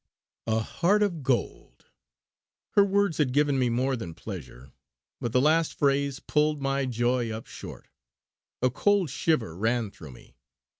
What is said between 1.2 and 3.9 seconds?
gold!" Her words had given me